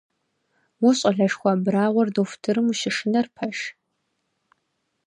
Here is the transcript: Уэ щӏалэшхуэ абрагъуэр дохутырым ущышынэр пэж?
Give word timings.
Уэ 0.83 0.91
щӏалэшхуэ 0.97 1.49
абрагъуэр 1.53 2.09
дохутырым 2.15 2.67
ущышынэр 2.71 3.27
пэж? 3.35 3.57